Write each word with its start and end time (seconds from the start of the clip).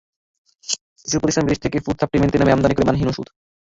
কিছু 1.01 1.17
প্রতিষ্ঠান 1.19 1.45
বিদেশ 1.45 1.59
থেকে 1.65 1.77
ফুড 1.85 1.95
সাপ্লিমেন্টারির 2.01 2.41
নামে 2.41 2.53
আমদানি 2.55 2.73
করে 2.75 2.87
মানহীন 2.87 3.09
ওষুধ। 3.11 3.27